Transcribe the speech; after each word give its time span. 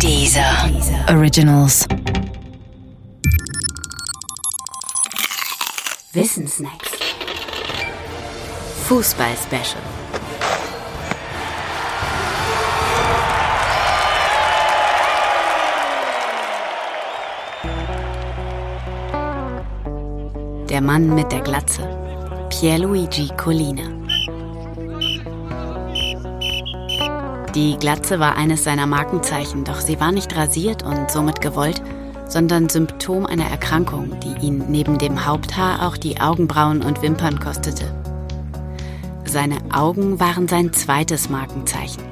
Dieser 0.00 0.70
Originals. 1.08 1.86
Wissensnacks. 6.12 6.90
Fußball-Special. 8.88 9.82
Der 20.68 20.80
Mann 20.80 21.14
mit 21.14 21.30
der 21.32 21.40
Glatze. 21.40 21.82
Pierluigi 22.50 23.28
Collina. 23.36 23.82
Die 27.54 27.76
Glatze 27.78 28.18
war 28.18 28.34
eines 28.36 28.64
seiner 28.64 28.86
Markenzeichen, 28.86 29.62
doch 29.62 29.80
sie 29.80 30.00
war 30.00 30.10
nicht 30.10 30.34
rasiert 30.34 30.82
und 30.82 31.08
somit 31.08 31.40
gewollt, 31.40 31.80
sondern 32.26 32.68
Symptom 32.68 33.26
einer 33.26 33.44
Erkrankung, 33.44 34.18
die 34.20 34.46
ihn 34.46 34.64
neben 34.68 34.98
dem 34.98 35.24
Haupthaar 35.24 35.86
auch 35.86 35.96
die 35.96 36.20
Augenbrauen 36.20 36.82
und 36.82 37.00
Wimpern 37.00 37.38
kostete. 37.38 37.84
Seine 39.24 39.58
Augen 39.72 40.18
waren 40.18 40.48
sein 40.48 40.72
zweites 40.72 41.28
Markenzeichen. 41.28 42.02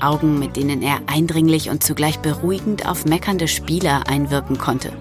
Augen, 0.00 0.38
mit 0.38 0.56
denen 0.56 0.80
er 0.80 1.00
eindringlich 1.06 1.70
und 1.70 1.82
zugleich 1.82 2.20
beruhigend 2.20 2.86
auf 2.86 3.04
meckernde 3.04 3.48
Spieler 3.48 4.04
einwirken 4.06 4.58
konnte. 4.58 4.92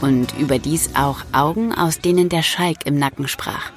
Und 0.00 0.36
überdies 0.36 0.96
auch 0.96 1.18
Augen, 1.32 1.72
aus 1.72 2.00
denen 2.00 2.28
der 2.28 2.42
Schalk 2.42 2.86
im 2.86 2.98
Nacken 2.98 3.28
sprach. 3.28 3.70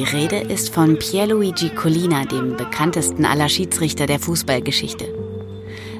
Die 0.00 0.16
Rede 0.16 0.38
ist 0.38 0.72
von 0.72 0.98
Pierluigi 0.98 1.68
Collina, 1.68 2.24
dem 2.24 2.56
bekanntesten 2.56 3.26
aller 3.26 3.50
Schiedsrichter 3.50 4.06
der 4.06 4.18
Fußballgeschichte. 4.18 5.12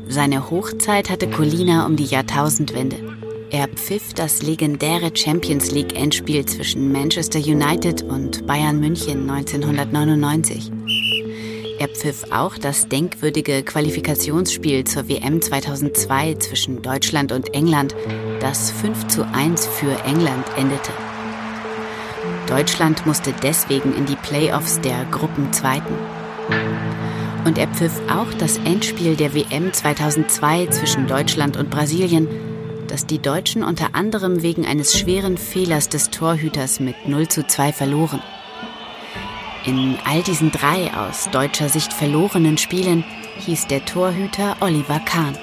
Seine 0.09 0.49
Hochzeit 0.49 1.11
hatte 1.11 1.29
Collina 1.29 1.85
um 1.85 1.97
die 1.97 2.07
Jahrtausendwende. 2.07 2.97
Er 3.51 3.69
pfiff 3.69 4.15
das 4.15 4.41
legendäre 4.41 5.11
Champions 5.15 5.71
League 5.71 5.95
Endspiel 6.01 6.47
zwischen 6.47 6.91
Manchester 6.91 7.41
United 7.41 8.03
und 8.03 8.47
Bayern 8.47 8.81
München 8.81 9.29
1999. 9.29 10.73
Er 11.79 11.89
pfiff 11.89 12.25
auch 12.31 12.57
das 12.57 12.89
denkwürdige 12.89 13.63
Qualifikationsspiel 13.63 14.85
zur 14.85 15.11
WM 15.11 15.43
2002 15.43 16.37
zwischen 16.37 16.81
Deutschland 16.81 17.33
und 17.33 17.53
England, 17.53 17.95
das 18.41 18.71
5 18.71 19.09
zu 19.09 19.27
1 19.27 19.67
für 19.67 19.93
England 20.07 20.47
endete. 20.57 20.93
Deutschland 22.51 23.07
musste 23.07 23.33
deswegen 23.45 23.95
in 23.95 24.07
die 24.07 24.17
Playoffs 24.17 24.81
der 24.81 25.05
Gruppenzweiten. 25.13 25.95
Und 27.45 27.59
er 27.59 27.69
pfiff 27.69 27.93
auch 28.11 28.35
das 28.35 28.57
Endspiel 28.59 29.15
der 29.15 29.35
WM 29.35 29.73
2002 29.73 30.67
zwischen 30.67 31.07
Deutschland 31.07 31.57
und 31.57 31.71
Brasilien, 31.71 32.27
das 32.89 33.07
die 33.07 33.21
Deutschen 33.21 33.63
unter 33.63 33.95
anderem 33.95 34.43
wegen 34.43 34.67
eines 34.67 34.99
schweren 34.99 35.39
Fehlers 35.39 35.89
des 35.89 36.11
Torhüters 36.11 36.81
mit 36.81 37.07
0 37.07 37.29
zu 37.29 37.47
2 37.47 37.73
verloren. 37.73 38.21
In 39.65 39.97
all 40.05 40.23
diesen 40.23 40.51
drei 40.51 40.93
aus 40.93 41.31
deutscher 41.31 41.69
Sicht 41.69 41.93
verlorenen 41.93 42.59
Spielen 42.59 43.05
hieß 43.47 43.69
der 43.69 43.85
Torhüter 43.85 44.57
Oliver 44.59 44.99
Kahn. 44.99 45.39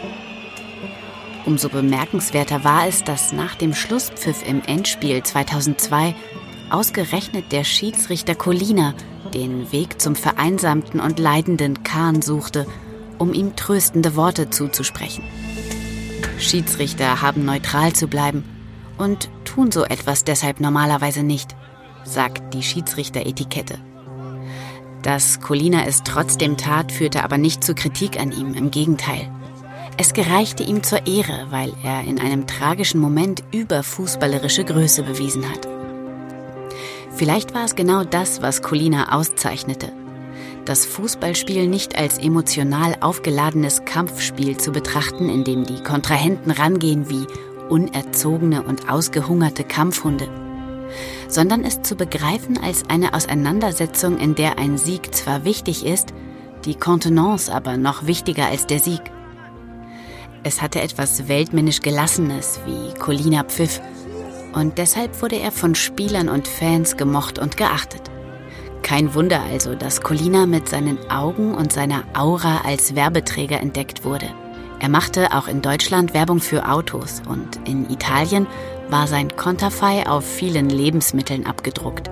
Umso 1.46 1.70
bemerkenswerter 1.70 2.66
war 2.66 2.86
es, 2.86 3.06
dass 3.06 3.32
nach 3.32 3.56
dem 3.56 3.74
Schlusspfiff 3.74 4.46
im 4.46 4.62
Endspiel 4.68 5.24
2002 5.24 6.14
ausgerechnet 6.72 7.52
der 7.52 7.64
Schiedsrichter 7.64 8.36
Colina 8.36 8.94
den 9.34 9.72
Weg 9.72 10.02
zum 10.02 10.16
vereinsamten 10.16 11.00
und 11.00 11.20
leidenden 11.20 11.84
Kahn 11.84 12.22
suchte, 12.22 12.66
um 13.18 13.34
ihm 13.34 13.56
tröstende 13.56 14.16
Worte 14.16 14.50
zuzusprechen. 14.50 15.24
Schiedsrichter 16.40 17.22
haben 17.22 17.46
neutral 17.46 17.94
zu 17.94 18.08
bleiben 18.08 18.44
und 18.98 19.30
tun 19.44 19.72
so 19.72 19.84
etwas 19.84 20.24
deshalb 20.24 20.60
normalerweise 20.60 21.24
nicht, 21.24 21.56
sagt 22.04 22.54
die 22.54 22.64
Schiedsrichteretikette. 22.64 23.80
Dass 25.04 25.40
Colina 25.42 25.86
es 25.86 26.04
trotzdem 26.04 26.58
tat, 26.58 26.92
führte 26.92 27.24
aber 27.24 27.38
nicht 27.38 27.64
zu 27.64 27.76
Kritik 27.76 28.20
an 28.20 28.32
ihm, 28.32 28.54
im 28.54 28.72
Gegenteil. 28.72 29.30
Es 29.98 30.14
gereichte 30.14 30.64
ihm 30.64 30.84
zur 30.84 31.08
Ehre, 31.08 31.48
weil 31.50 31.74
er 31.84 32.04
in 32.04 32.20
einem 32.20 32.46
tragischen 32.46 33.00
Moment 33.00 33.44
überfußballerische 33.52 34.64
Größe 34.64 35.04
bewiesen 35.04 35.50
hat. 35.50 35.77
Vielleicht 37.18 37.56
war 37.56 37.66
es 37.66 37.76
genau 37.76 38.04
das, 38.04 38.44
was 38.44 38.62
Colina 38.62 39.18
auszeichnete. 39.18 39.92
Das 40.66 40.86
Fußballspiel 40.86 41.68
nicht 41.68 41.98
als 41.98 42.20
emotional 42.20 42.96
aufgeladenes 43.02 43.86
Kampfspiel 43.86 44.58
zu 44.58 44.72
betrachten, 44.72 45.28
in 45.28 45.44
dem 45.44 45.64
die 45.64 45.82
Kontrahenten 45.82 46.52
rangehen 46.52 47.10
wie 47.10 47.26
unerzogene 47.70 48.62
und 48.62 48.88
ausgehungerte 48.88 49.64
Kampfhunde, 49.64 50.28
sondern 51.28 51.64
es 51.64 51.82
zu 51.82 51.96
begreifen 51.96 52.60
als 52.60 52.88
eine 52.88 53.16
Auseinandersetzung, 53.16 54.20
in 54.20 54.36
der 54.36 54.60
ein 54.60 54.78
Sieg 54.78 55.16
zwar 55.16 55.44
wichtig 55.44 55.88
ist, 55.88 56.14
die 56.66 56.76
Kontenance 56.76 57.52
aber 57.52 57.78
noch 57.78 58.06
wichtiger 58.06 58.46
als 58.46 58.68
der 58.68 58.80
Sieg. 58.80 59.02
Es 60.44 60.62
hatte 60.62 60.82
etwas 60.82 61.28
weltmännisch 61.28 61.82
Gelassenes, 61.82 62.60
wie 62.66 62.94
Colina 63.00 63.44
Pfiff, 63.44 63.82
und 64.58 64.78
deshalb 64.78 65.22
wurde 65.22 65.38
er 65.38 65.52
von 65.52 65.76
Spielern 65.76 66.30
und 66.30 66.48
Fans 66.48 66.98
gemocht 66.98 67.38
und 67.38 67.58
geachtet. 67.58 68.02
Kein 68.82 69.14
Wunder 69.14 69.42
also, 69.52 69.76
dass 69.76 70.02
Colina 70.02 70.46
mit 70.46 70.68
seinen 70.68 70.98
Augen 71.12 71.54
und 71.54 71.72
seiner 71.72 72.04
Aura 72.16 72.62
als 72.66 72.96
Werbeträger 72.96 73.60
entdeckt 73.60 74.04
wurde. 74.04 74.28
Er 74.80 74.90
machte 74.90 75.36
auch 75.36 75.48
in 75.48 75.62
Deutschland 75.62 76.14
Werbung 76.14 76.40
für 76.40 76.70
Autos 76.70 77.22
und 77.28 77.60
in 77.68 77.90
Italien 77.90 78.48
war 78.90 79.08
sein 79.08 79.36
Konterfei 79.36 80.08
auf 80.08 80.26
vielen 80.26 80.70
Lebensmitteln 80.70 81.46
abgedruckt. 81.46 82.10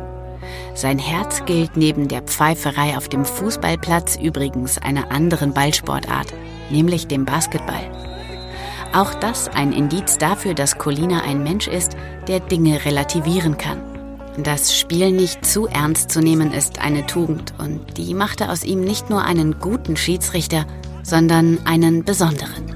Sein 0.73 0.99
Herz 0.99 1.45
gilt 1.45 1.77
neben 1.77 2.07
der 2.07 2.21
Pfeiferei 2.21 2.97
auf 2.97 3.07
dem 3.07 3.25
Fußballplatz 3.25 4.17
übrigens 4.17 4.77
einer 4.77 5.11
anderen 5.11 5.53
Ballsportart, 5.53 6.33
nämlich 6.69 7.07
dem 7.07 7.25
Basketball. 7.25 8.14
Auch 8.93 9.13
das 9.15 9.47
ein 9.49 9.73
Indiz 9.73 10.17
dafür, 10.17 10.53
dass 10.53 10.77
Colina 10.77 11.21
ein 11.21 11.43
Mensch 11.43 11.67
ist, 11.67 11.95
der 12.27 12.39
Dinge 12.39 12.85
relativieren 12.85 13.57
kann. 13.57 13.81
Das 14.37 14.77
Spiel 14.77 15.11
nicht 15.11 15.45
zu 15.45 15.67
ernst 15.67 16.11
zu 16.11 16.19
nehmen 16.19 16.51
ist 16.51 16.79
eine 16.79 17.05
Tugend 17.05 17.53
und 17.57 17.97
die 17.97 18.13
machte 18.13 18.49
aus 18.49 18.63
ihm 18.63 18.81
nicht 18.81 19.09
nur 19.09 19.23
einen 19.23 19.59
guten 19.59 19.95
Schiedsrichter, 19.95 20.65
sondern 21.03 21.59
einen 21.65 22.03
besonderen. 22.03 22.75